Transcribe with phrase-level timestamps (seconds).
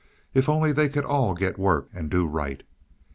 [0.33, 2.63] "If only they could all get work and do right."